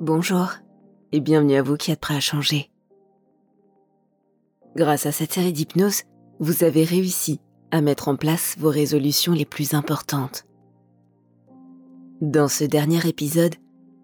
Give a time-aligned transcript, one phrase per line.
[0.00, 0.52] Bonjour
[1.10, 2.70] et bienvenue à vous qui êtes prêts à changer.
[4.76, 6.02] Grâce à cette série d'hypnose,
[6.38, 7.40] vous avez réussi
[7.72, 10.46] à mettre en place vos résolutions les plus importantes.
[12.20, 13.56] Dans ce dernier épisode,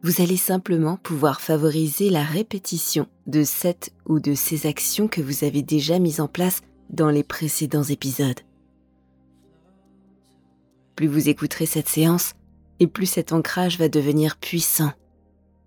[0.03, 5.45] vous allez simplement pouvoir favoriser la répétition de cette ou de ces actions que vous
[5.45, 8.41] avez déjà mises en place dans les précédents épisodes.
[10.97, 12.33] Plus vous écouterez cette séance,
[12.81, 14.91] et plus cet ancrage va devenir puissant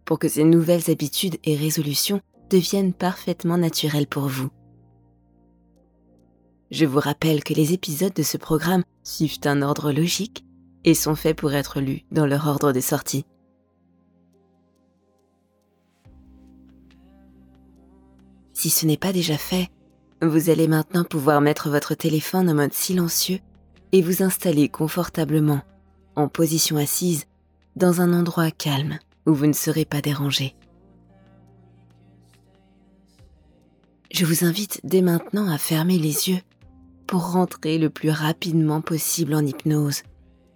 [0.07, 4.49] pour que ces nouvelles habitudes et résolutions deviennent parfaitement naturelles pour vous.
[6.71, 10.45] Je vous rappelle que les épisodes de ce programme suivent un ordre logique
[10.85, 13.25] et sont faits pour être lus dans leur ordre de sortie.
[18.53, 19.69] Si ce n'est pas déjà fait,
[20.21, 23.39] vous allez maintenant pouvoir mettre votre téléphone en mode silencieux
[23.91, 25.61] et vous installer confortablement,
[26.15, 27.25] en position assise,
[27.75, 30.55] dans un endroit calme où vous ne serez pas dérangé.
[34.11, 36.39] Je vous invite dès maintenant à fermer les yeux
[37.05, 40.03] pour rentrer le plus rapidement possible en hypnose,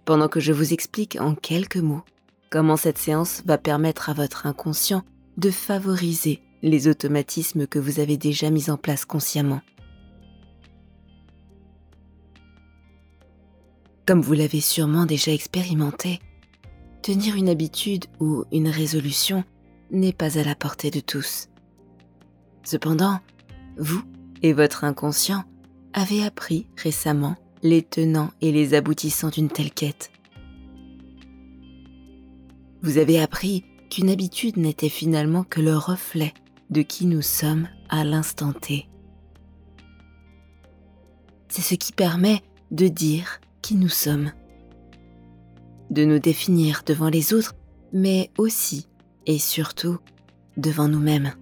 [0.04, 2.02] pendant que je vous explique en quelques mots
[2.50, 5.02] comment cette séance va permettre à votre inconscient
[5.36, 9.60] de favoriser les automatismes que vous avez déjà mis en place consciemment.
[14.06, 16.20] Comme vous l'avez sûrement déjà expérimenté,
[17.02, 19.44] tenir une habitude ou une résolution
[19.90, 21.48] n'est pas à la portée de tous.
[22.64, 23.20] Cependant,
[23.76, 24.02] vous
[24.42, 25.44] et votre inconscient
[25.92, 30.10] avez appris récemment les tenants et les aboutissants d'une telle quête.
[32.82, 36.32] Vous avez appris qu'une habitude n'était finalement que le reflet
[36.70, 38.88] de qui nous sommes à l'instant T.
[41.48, 44.32] C'est ce qui permet de dire qui nous sommes,
[45.92, 47.54] de nous définir devant les autres,
[47.92, 48.88] mais aussi
[49.26, 49.98] et surtout
[50.56, 51.32] devant nous-mêmes.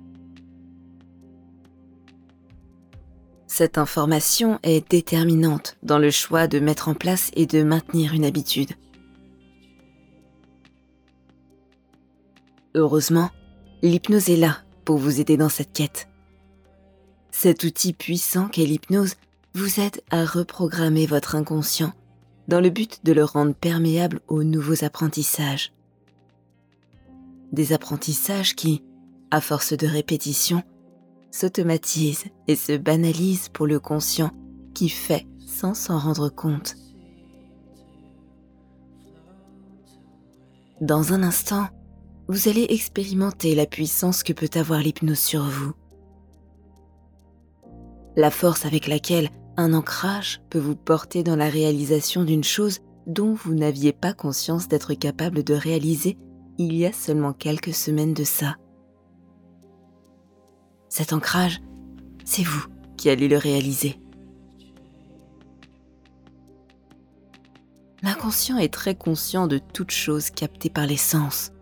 [3.46, 8.24] Cette information est déterminante dans le choix de mettre en place et de maintenir une
[8.24, 8.72] habitude.
[12.74, 13.30] Heureusement,
[13.82, 16.08] l'hypnose est là pour vous aider dans cette quête.
[17.30, 19.14] Cet outil puissant qu'est l'hypnose
[19.54, 21.92] vous aide à reprogrammer votre inconscient
[22.50, 25.72] dans le but de le rendre perméable aux nouveaux apprentissages.
[27.52, 28.82] Des apprentissages qui,
[29.30, 30.64] à force de répétition,
[31.30, 34.32] s'automatisent et se banalisent pour le conscient
[34.74, 36.74] qui fait sans s'en rendre compte.
[40.80, 41.68] Dans un instant,
[42.26, 45.72] vous allez expérimenter la puissance que peut avoir l'hypnose sur vous.
[48.16, 53.34] La force avec laquelle un ancrage peut vous porter dans la réalisation d'une chose dont
[53.34, 56.16] vous n'aviez pas conscience d'être capable de réaliser
[56.58, 58.56] il y a seulement quelques semaines de ça.
[60.88, 61.60] Cet ancrage,
[62.24, 62.66] c'est vous
[62.96, 64.00] qui allez le réaliser.
[68.02, 71.52] L'inconscient est très conscient de toute chose captée par les sens.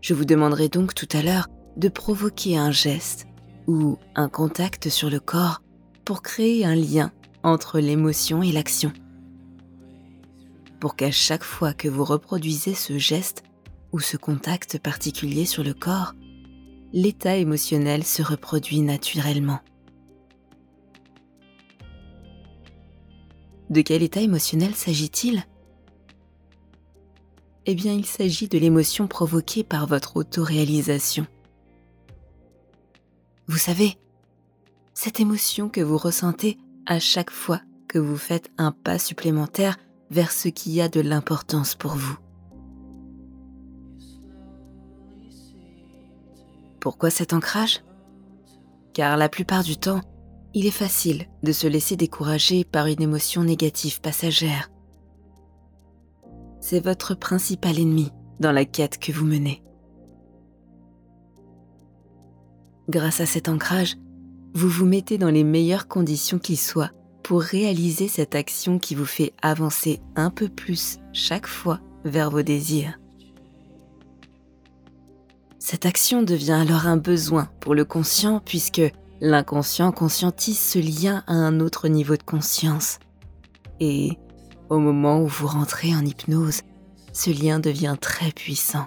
[0.00, 3.27] Je vous demanderai donc tout à l'heure de provoquer un geste
[3.68, 5.62] ou un contact sur le corps
[6.04, 7.12] pour créer un lien
[7.44, 8.92] entre l'émotion et l'action.
[10.80, 13.44] Pour qu'à chaque fois que vous reproduisez ce geste
[13.92, 16.14] ou ce contact particulier sur le corps,
[16.92, 19.60] l'état émotionnel se reproduit naturellement.
[23.68, 25.44] De quel état émotionnel s'agit-il?
[27.66, 31.26] Eh bien, il s'agit de l'émotion provoquée par votre autoréalisation.
[33.48, 33.96] Vous savez,
[34.92, 39.78] cette émotion que vous ressentez à chaque fois que vous faites un pas supplémentaire
[40.10, 42.18] vers ce qui a de l'importance pour vous.
[46.78, 47.82] Pourquoi cet ancrage?
[48.92, 50.02] Car la plupart du temps,
[50.52, 54.70] il est facile de se laisser décourager par une émotion négative passagère.
[56.60, 58.10] C'est votre principal ennemi
[58.40, 59.62] dans la quête que vous menez.
[62.88, 63.96] Grâce à cet ancrage,
[64.54, 66.90] vous vous mettez dans les meilleures conditions qui soient
[67.22, 72.40] pour réaliser cette action qui vous fait avancer un peu plus chaque fois vers vos
[72.40, 72.98] désirs.
[75.58, 78.80] Cette action devient alors un besoin pour le conscient puisque
[79.20, 83.00] l'inconscient conscientise ce lien à un autre niveau de conscience.
[83.80, 84.16] Et
[84.70, 86.62] au moment où vous rentrez en hypnose,
[87.12, 88.86] ce lien devient très puissant.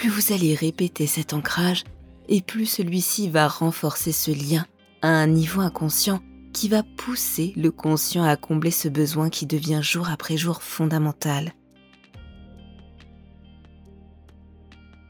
[0.00, 1.84] plus vous allez répéter cet ancrage,
[2.26, 4.64] et plus celui-ci va renforcer ce lien
[5.02, 6.22] à un niveau inconscient
[6.54, 11.52] qui va pousser le conscient à combler ce besoin qui devient jour après jour fondamental.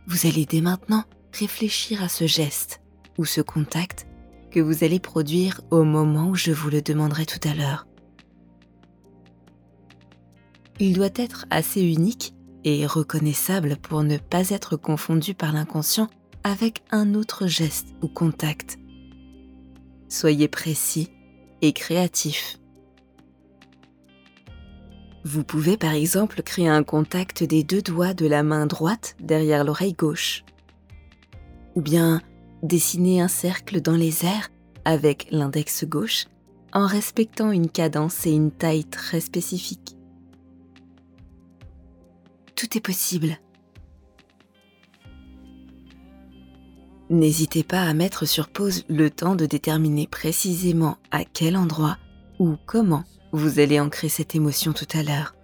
[0.08, 1.04] Vous allez dès maintenant
[1.38, 2.80] réfléchir à ce geste
[3.16, 4.08] ou ce contact
[4.50, 7.86] que vous allez produire au moment où je vous le demanderai tout à l'heure.
[10.80, 12.34] Il doit être assez unique
[12.64, 16.08] et reconnaissable pour ne pas être confondu par l'inconscient
[16.44, 18.78] avec un autre geste ou contact.
[20.08, 21.10] Soyez précis
[21.62, 22.58] et créatif.
[25.24, 29.64] Vous pouvez par exemple créer un contact des deux doigts de la main droite derrière
[29.64, 30.44] l'oreille gauche.
[31.76, 32.22] Ou bien
[32.62, 34.48] dessiner un cercle dans les airs
[34.84, 36.26] avec l'index gauche
[36.72, 39.96] en respectant une cadence et une taille très spécifiques.
[42.60, 43.38] Tout est possible.
[47.08, 51.96] N'hésitez pas à mettre sur pause le temps de déterminer précisément à quel endroit
[52.38, 55.34] ou comment vous allez ancrer cette émotion tout à l'heure.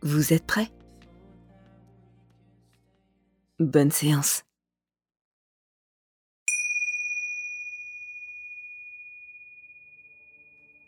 [0.00, 0.70] Vous êtes prêt
[3.58, 4.44] Bonne séance.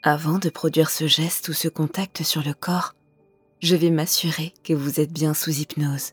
[0.02, 2.94] Avant de produire ce geste ou ce contact sur le corps,
[3.62, 6.12] je vais m'assurer que vous êtes bien sous hypnose.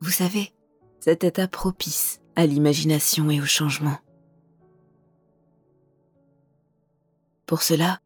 [0.00, 0.52] Vous savez,
[1.00, 3.98] cet état propice à l'imagination et au changement.
[7.46, 8.00] Pour cela,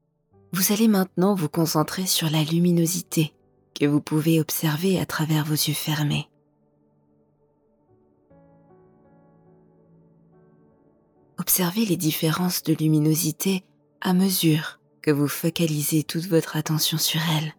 [0.52, 3.34] vous allez maintenant vous concentrer sur la luminosité
[3.78, 6.28] que vous pouvez observer à travers vos yeux fermés.
[11.38, 13.64] Observez les différences de luminosité
[14.00, 14.77] à mesure
[15.08, 17.54] que vous focalisez toute votre attention sur elles.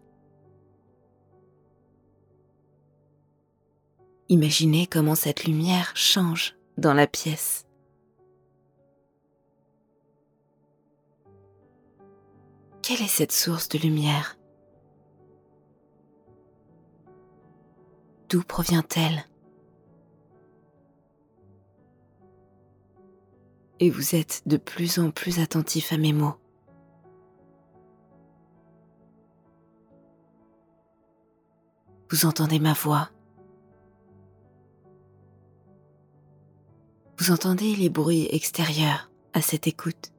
[4.28, 7.66] Imaginez comment cette lumière change dans la pièce.
[12.82, 14.38] Quelle est cette source de lumière?
[18.28, 19.24] D'où provient-elle?
[23.80, 26.39] Et vous êtes de plus en plus attentif à mes mots.
[32.10, 33.08] Vous entendez ma voix?
[37.18, 40.10] Vous entendez les bruits extérieurs à cette écoute?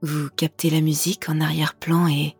[0.00, 2.34] Vous captez la musique en arrière-plan et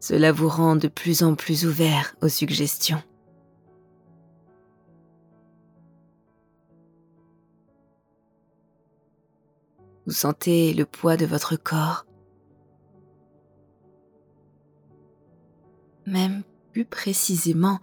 [0.00, 3.02] cela vous rend de plus en plus ouvert aux suggestions.
[10.06, 12.06] Vous sentez le poids de votre corps,
[16.08, 17.80] même plus précisément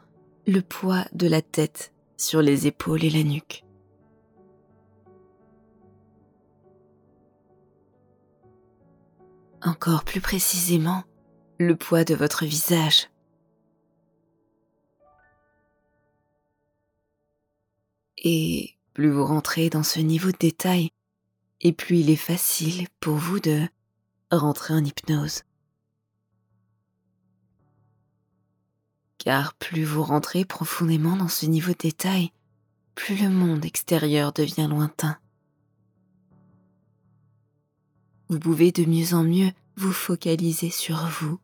[0.48, 3.64] le poids de la tête sur les épaules et la nuque.
[9.62, 11.04] Encore plus précisément,
[11.58, 13.10] le poids de votre visage.
[18.18, 20.92] Et plus vous rentrez dans ce niveau de détail,
[21.62, 23.68] et plus il est facile pour vous de
[24.32, 25.44] rentrer en hypnose.
[29.26, 32.32] Car plus vous rentrez profondément dans ce niveau de détail,
[32.94, 35.18] plus le monde extérieur devient lointain.
[38.30, 41.40] Vous pouvez de mieux en mieux vous focaliser sur vous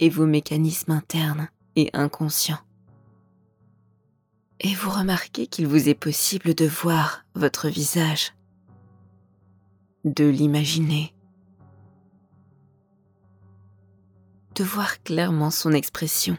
[0.00, 2.60] et vos mécanismes internes et inconscients.
[4.60, 8.34] Et vous remarquez qu'il vous est possible de voir votre visage,
[10.04, 11.14] de l'imaginer,
[14.56, 16.36] de voir clairement son expression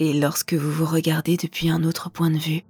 [0.00, 2.62] et lorsque vous vous regardez depuis un autre point de vue,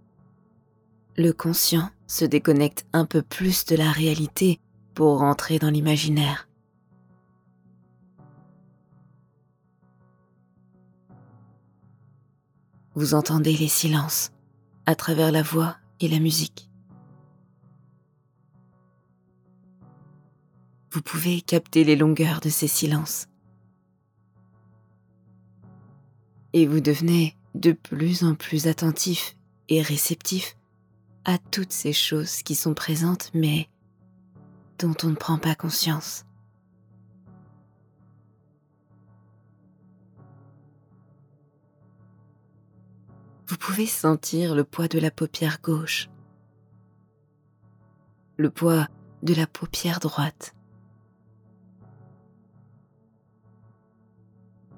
[1.16, 4.58] le conscient se déconnecte un peu plus de la réalité
[4.94, 6.48] pour rentrer dans l'imaginaire.
[12.96, 14.32] Vous entendez les silences
[14.84, 16.68] à travers la voix et la musique.
[20.90, 23.29] Vous pouvez capter les longueurs de ces silences.
[26.52, 29.36] Et vous devenez de plus en plus attentif
[29.68, 30.56] et réceptif
[31.24, 33.68] à toutes ces choses qui sont présentes mais
[34.78, 36.24] dont on ne prend pas conscience.
[43.46, 46.08] Vous pouvez sentir le poids de la paupière gauche,
[48.36, 48.86] le poids
[49.22, 50.54] de la paupière droite,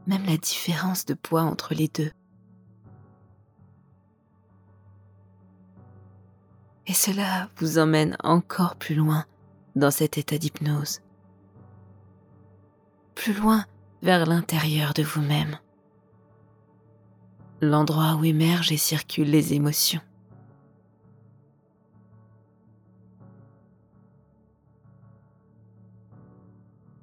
[0.06, 2.10] même la différence de poids entre les deux.
[6.86, 9.24] Et cela vous emmène encore plus loin
[9.76, 11.00] dans cet état d'hypnose
[13.22, 13.64] plus loin
[14.02, 15.56] vers l'intérieur de vous-même,
[17.60, 20.00] l'endroit où émergent et circulent les émotions.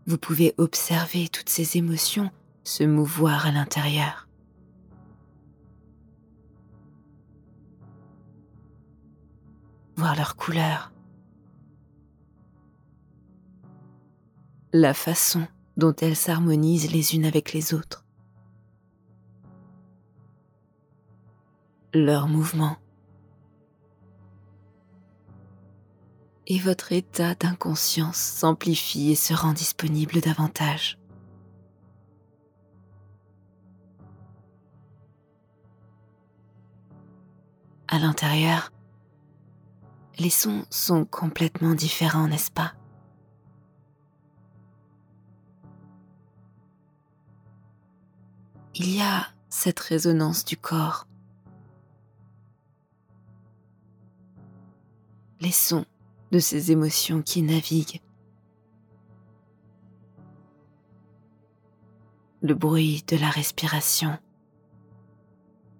[0.08, 2.32] Vous pouvez observer toutes ces émotions
[2.70, 4.28] se mouvoir à l'intérieur.
[9.96, 10.94] Voir leur couleur.
[14.72, 15.48] La façon
[15.78, 18.06] dont elles s'harmonisent les unes avec les autres.
[21.96, 22.78] Leurs mouvements.
[26.46, 31.00] Et votre état d'inconscience s'amplifie et se rend disponible davantage.
[37.92, 38.72] À l'intérieur,
[40.20, 42.74] les sons sont complètement différents, n'est-ce pas?
[48.76, 51.08] Il y a cette résonance du corps.
[55.40, 55.86] Les sons
[56.32, 58.02] de ces émotions qui naviguent.
[62.44, 64.20] Le bruit de la respiration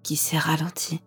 [0.02, 1.00] qui s'est ralenti.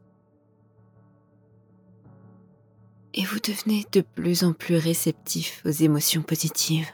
[3.13, 6.89] Et vous devenez de plus en plus réceptif aux émotions positives.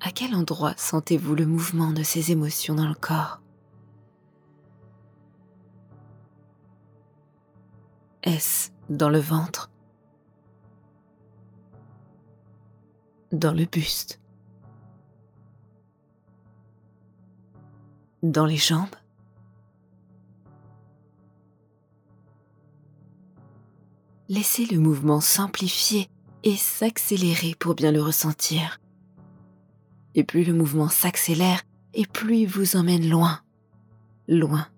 [0.00, 3.40] À quel endroit sentez-vous le mouvement de ces émotions dans le corps?
[8.22, 9.70] Est-ce dans le ventre?
[13.32, 14.20] Dans le buste?
[18.22, 18.94] Dans les jambes?
[24.28, 26.08] Laissez le mouvement s'amplifier
[26.44, 28.80] et s'accélérer pour bien le ressentir.
[30.14, 31.62] Et plus le mouvement s'accélère,
[31.94, 33.40] et plus il vous emmène loin,
[34.28, 34.68] loin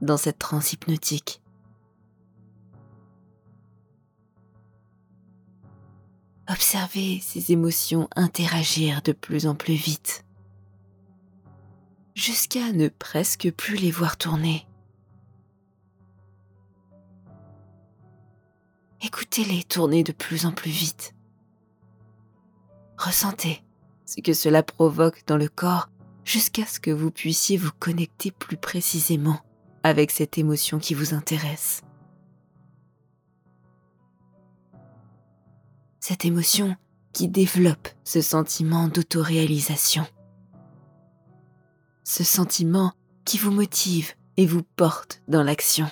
[0.00, 1.42] dans cette transe hypnotique.
[6.48, 10.24] Observez ces émotions interagir de plus en plus vite,
[12.14, 14.66] jusqu'à ne presque plus les voir tourner.
[19.02, 21.14] Écoutez-les tourner de plus en plus vite.
[22.98, 23.62] Ressentez
[24.04, 25.88] ce que cela provoque dans le corps
[26.24, 29.40] jusqu'à ce que vous puissiez vous connecter plus précisément
[29.82, 31.82] avec cette émotion qui vous intéresse.
[35.98, 36.76] Cette émotion
[37.14, 40.06] qui développe ce sentiment d'autoréalisation.
[42.04, 42.92] Ce sentiment
[43.24, 45.88] qui vous motive et vous porte dans l'action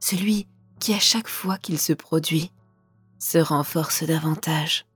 [0.00, 2.50] celui qui à chaque fois qu'il se produit
[3.18, 4.86] se renforce davantage.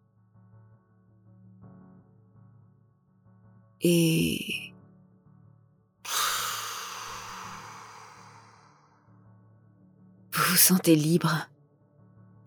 [3.83, 4.73] Et...
[10.33, 11.49] Vous vous sentez libre,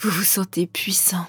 [0.01, 1.27] vous vous sentez puissant.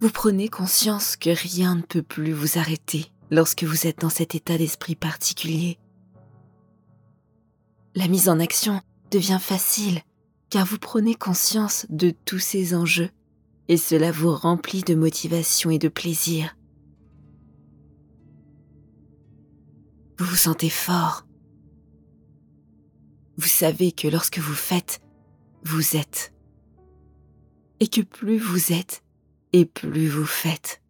[0.00, 4.34] Vous prenez conscience que rien ne peut plus vous arrêter lorsque vous êtes dans cet
[4.34, 5.78] état d'esprit particulier.
[7.94, 8.80] La mise en action
[9.10, 10.02] devient facile
[10.50, 13.10] car vous prenez conscience de tous ces enjeux
[13.68, 16.56] et cela vous remplit de motivation et de plaisir.
[20.18, 21.24] Vous vous sentez fort.
[23.36, 25.00] Vous savez que lorsque vous faites,
[25.62, 26.34] vous êtes.
[27.78, 29.02] Et que plus vous êtes,
[29.52, 30.82] et plus vous faites.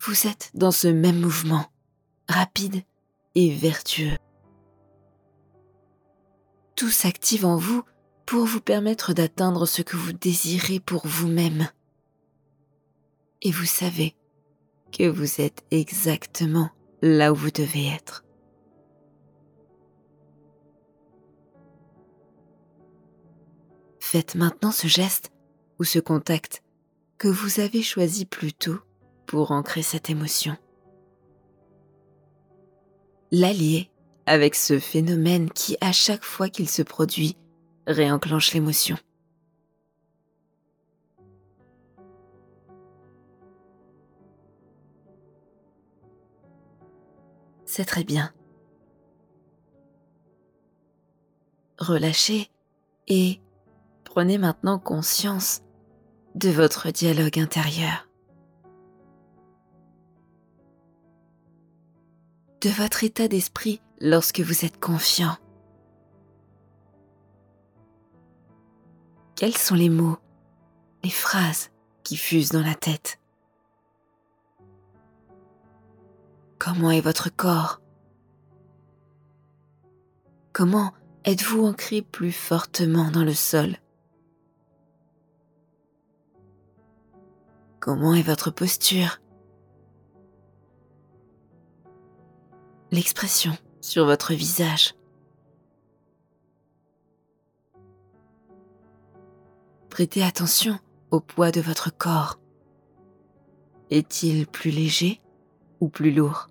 [0.00, 1.66] Vous êtes dans ce même mouvement,
[2.28, 2.82] rapide
[3.34, 4.16] et vertueux
[6.76, 7.82] tout s'active en vous
[8.26, 11.68] pour vous permettre d'atteindre ce que vous désirez pour vous-même.
[13.42, 14.14] Et vous savez
[14.92, 16.70] que vous êtes exactement
[17.02, 18.24] là où vous devez être.
[23.98, 25.32] Faites maintenant ce geste
[25.78, 26.62] ou ce contact
[27.18, 28.78] que vous avez choisi plus tôt
[29.26, 30.56] pour ancrer cette émotion.
[33.30, 33.91] L'allier
[34.32, 37.36] avec ce phénomène qui, à chaque fois qu'il se produit,
[37.86, 38.96] réenclenche l'émotion.
[47.66, 48.32] C'est très bien.
[51.78, 52.48] Relâchez
[53.08, 53.38] et
[54.04, 55.60] prenez maintenant conscience
[56.34, 58.08] de votre dialogue intérieur.
[62.62, 65.36] De votre état d'esprit lorsque vous êtes confiant.
[69.34, 70.18] Quels sont les mots,
[71.02, 71.70] les phrases
[72.04, 73.18] qui fusent dans la tête?
[76.60, 77.80] Comment est votre corps?
[80.52, 80.92] Comment
[81.24, 83.76] êtes-vous ancré plus fortement dans le sol?
[87.80, 89.18] Comment est votre posture?
[92.92, 94.94] L'expression sur votre visage.
[99.88, 100.78] Prêtez attention
[101.10, 102.38] au poids de votre corps.
[103.88, 105.22] Est-il plus léger
[105.80, 106.48] ou plus lourd?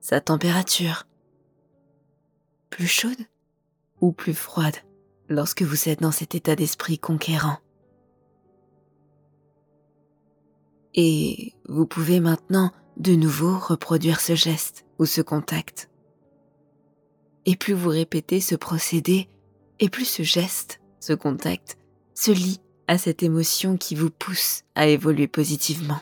[0.00, 1.06] Sa température.
[2.70, 3.26] Plus chaude
[4.00, 4.76] ou plus froide
[5.28, 7.58] lorsque vous êtes dans cet état d'esprit conquérant?
[10.94, 15.88] Et vous pouvez maintenant de nouveau reproduire ce geste ou ce contact
[17.46, 19.28] et plus vous répétez ce procédé,
[19.80, 21.78] et plus ce geste, ce contact,
[22.14, 26.00] se lie à cette émotion qui vous pousse à évoluer positivement.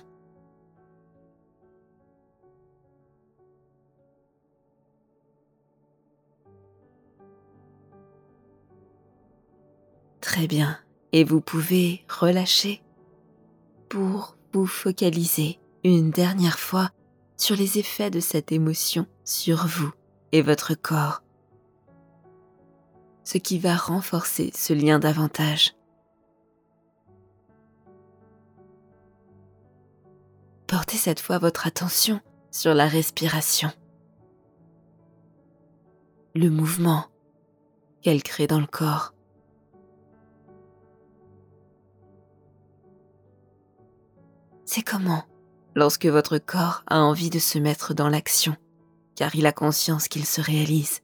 [10.20, 10.78] Très bien,
[11.12, 12.82] et vous pouvez relâcher
[13.88, 16.90] pour vous focaliser une dernière fois
[17.36, 19.92] sur les effets de cette émotion sur vous
[20.32, 21.22] et votre corps
[23.24, 25.74] ce qui va renforcer ce lien davantage.
[30.66, 33.70] Portez cette fois votre attention sur la respiration,
[36.34, 37.06] le mouvement
[38.00, 39.14] qu'elle crée dans le corps.
[44.74, 45.24] C'est comment?
[45.74, 48.56] Lorsque votre corps a envie de se mettre dans l'action,
[49.14, 51.00] car il a conscience qu'il se réalise.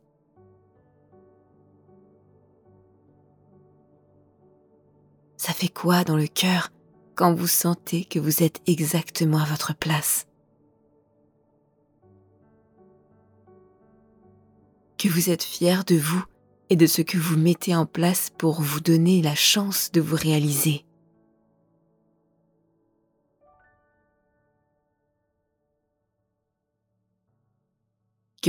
[5.36, 6.70] Ça fait quoi dans le cœur
[7.14, 10.26] quand vous sentez que vous êtes exactement à votre place?
[14.96, 16.24] Que vous êtes fier de vous
[16.70, 20.16] et de ce que vous mettez en place pour vous donner la chance de vous
[20.16, 20.87] réaliser.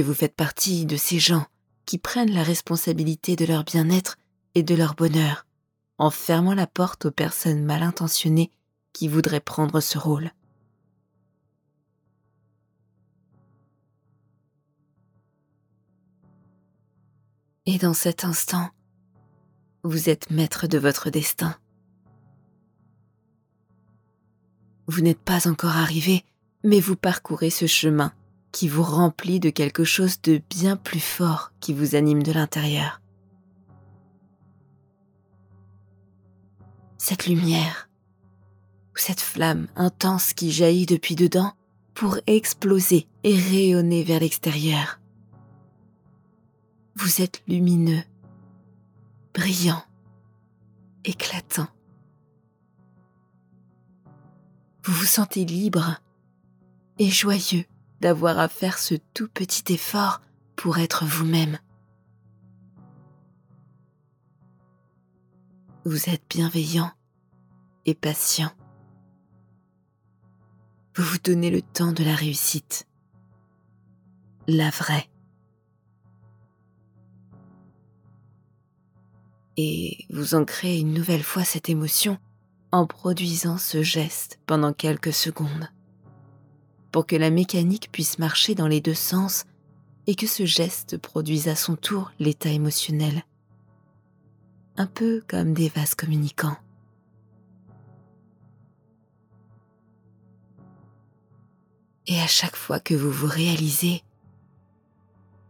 [0.01, 1.45] Vous faites partie de ces gens
[1.85, 4.17] qui prennent la responsabilité de leur bien-être
[4.55, 5.45] et de leur bonheur
[5.97, 8.51] en fermant la porte aux personnes mal intentionnées
[8.93, 10.31] qui voudraient prendre ce rôle.
[17.65, 18.69] Et dans cet instant,
[19.83, 21.55] vous êtes maître de votre destin.
[24.87, 26.23] Vous n'êtes pas encore arrivé,
[26.63, 28.13] mais vous parcourez ce chemin
[28.51, 33.01] qui vous remplit de quelque chose de bien plus fort qui vous anime de l'intérieur.
[36.99, 37.89] cette lumière
[38.93, 41.53] ou cette flamme intense qui jaillit depuis dedans
[41.95, 44.99] pour exploser et rayonner vers l'extérieur.
[46.95, 48.03] Vous êtes lumineux,
[49.33, 49.81] brillant,
[51.05, 51.67] éclatant.
[54.83, 55.99] Vous vous sentez libre
[56.99, 57.65] et joyeux
[58.01, 60.21] d'avoir à faire ce tout petit effort
[60.55, 61.57] pour être vous-même.
[65.85, 66.91] Vous êtes bienveillant
[67.85, 68.51] et patient.
[70.95, 72.87] Vous vous donnez le temps de la réussite.
[74.47, 75.09] La vraie.
[79.55, 82.17] Et vous ancrez une nouvelle fois cette émotion
[82.71, 85.69] en produisant ce geste pendant quelques secondes.
[86.91, 89.45] Pour que la mécanique puisse marcher dans les deux sens
[90.07, 93.23] et que ce geste produise à son tour l'état émotionnel
[94.79, 96.55] un peu comme des vases communicants.
[102.07, 104.03] Et à chaque fois que vous vous réalisez,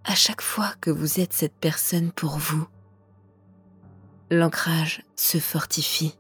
[0.04, 2.68] à chaque fois que vous êtes cette personne pour vous,
[4.32, 6.18] l'ancrage se fortifie.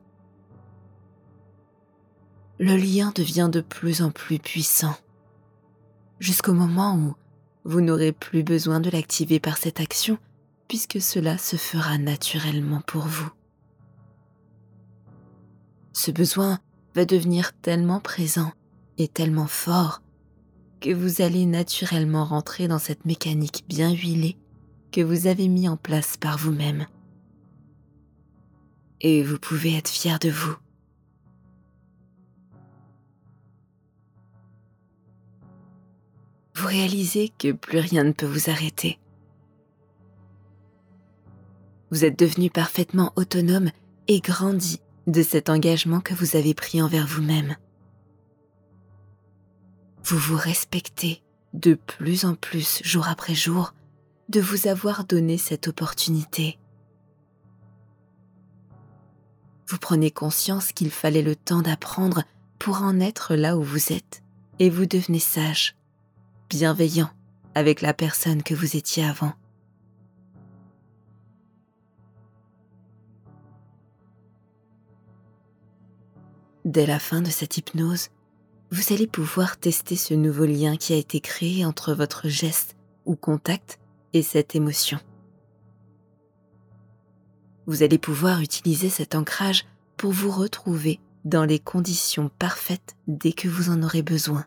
[2.59, 4.95] Le lien devient de plus en plus puissant,
[6.19, 7.15] jusqu'au moment où
[7.65, 10.17] vous n'aurez plus besoin de l'activer par cette action,
[10.67, 13.29] puisque cela se fera naturellement pour vous.
[15.93, 16.59] Ce besoin
[16.95, 18.51] va devenir tellement présent
[18.97, 20.01] et tellement fort
[20.79, 24.37] que vous allez naturellement rentrer dans cette mécanique bien huilée
[24.91, 26.85] que vous avez mis en place par vous-même.
[29.01, 30.55] Et vous pouvez être fier de vous.
[36.59, 38.99] Vous réalisez que plus rien ne peut vous arrêter
[41.89, 43.69] Vous êtes devenu parfaitement autonome
[44.09, 47.55] et grandi de cet engagement que vous avez pris envers vous-même.
[50.03, 53.73] Vous vous respectez de plus en plus jour après jour
[54.27, 56.59] de vous avoir donné cette opportunité.
[59.69, 62.23] Vous prenez conscience qu'il fallait le temps d'apprendre
[62.59, 64.23] pour en être là où vous êtes
[64.59, 65.78] et vous devenez sage,
[66.49, 67.09] bienveillant
[67.53, 69.33] avec la personne que vous étiez avant.
[76.65, 78.09] Dès la fin de cette hypnose,
[78.71, 83.15] vous allez pouvoir tester ce nouveau lien qui a été créé entre votre geste ou
[83.15, 83.79] contact
[84.13, 84.99] et cette émotion.
[87.65, 89.65] Vous allez pouvoir utiliser cet ancrage
[89.97, 94.45] pour vous retrouver dans les conditions parfaites dès que vous en aurez besoin.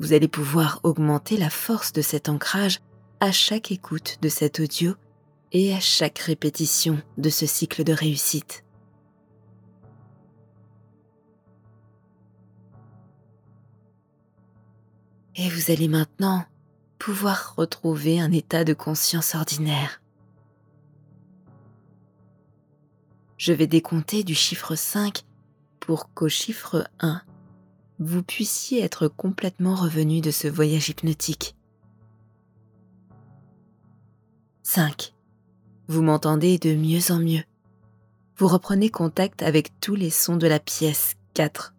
[0.00, 2.80] Vous allez pouvoir augmenter la force de cet ancrage
[3.20, 4.94] à chaque écoute de cet audio
[5.52, 8.64] et à chaque répétition de ce cycle de réussite.
[15.36, 16.46] Et vous allez maintenant
[16.98, 20.00] pouvoir retrouver un état de conscience ordinaire.
[23.36, 25.24] Je vais décompter du chiffre 5
[25.78, 27.20] pour qu'au chiffre 1,
[28.00, 31.54] vous puissiez être complètement revenu de ce voyage hypnotique.
[34.62, 35.12] 5.
[35.86, 37.42] Vous m'entendez de mieux en mieux.
[38.38, 41.74] Vous reprenez contact avec tous les sons de la pièce 4.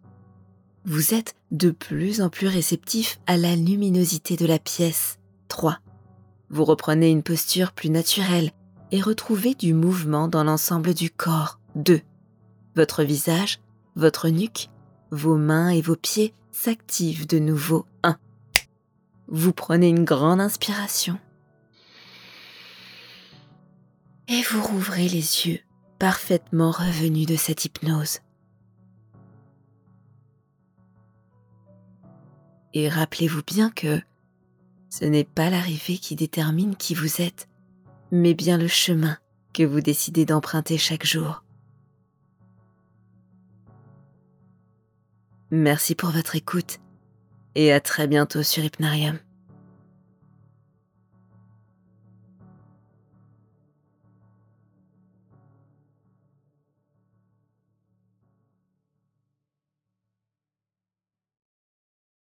[0.84, 5.80] Vous êtes de plus en plus réceptif à la luminosité de la pièce 3.
[6.50, 8.52] Vous reprenez une posture plus naturelle
[8.92, 12.00] et retrouvez du mouvement dans l'ensemble du corps 2.
[12.76, 13.58] Votre visage,
[13.96, 14.68] votre nuque,
[15.12, 18.16] vos mains et vos pieds s'activent de nouveau 1.
[19.28, 21.18] Vous prenez une grande inspiration
[24.28, 25.60] et vous rouvrez les yeux,
[25.98, 28.20] parfaitement revenus de cette hypnose.
[32.72, 34.00] Et rappelez-vous bien que
[34.88, 37.50] ce n'est pas l'arrivée qui détermine qui vous êtes,
[38.10, 39.18] mais bien le chemin
[39.52, 41.44] que vous décidez d'emprunter chaque jour.
[45.54, 46.78] Merci pour votre écoute
[47.56, 49.18] et à très bientôt sur Hypnarium.